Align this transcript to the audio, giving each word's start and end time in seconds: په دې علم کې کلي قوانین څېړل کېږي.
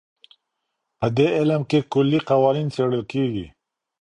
په 0.99 1.07
دې 1.17 1.27
علم 1.37 1.61
کې 1.69 1.79
کلي 1.93 2.19
قوانین 2.29 2.67
څېړل 2.75 3.03
کېږي. 3.11 3.45